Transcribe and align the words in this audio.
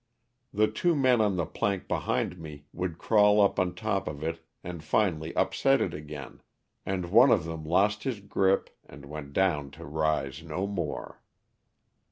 The 0.51 0.67
two 0.67 0.95
men 0.95 1.21
on 1.21 1.35
the 1.35 1.45
plank 1.45 1.87
behind 1.87 2.39
me 2.39 2.65
would 2.73 2.97
crawl 2.97 3.39
up 3.39 3.59
on 3.59 3.75
top 3.75 4.07
of 4.07 4.23
it 4.23 4.43
and 4.63 4.83
finally 4.83 5.31
upset 5.35 5.79
it 5.79 5.93
again, 5.93 6.41
and 6.87 7.11
one 7.11 7.29
of 7.29 7.43
them 7.45 7.63
lost 7.63 8.01
his 8.03 8.19
grip 8.19 8.71
and 8.83 9.05
went 9.05 9.31
down 9.33 9.69
to 9.77 9.85
rise 9.85 10.41
no 10.41 10.65
more. 10.65 11.21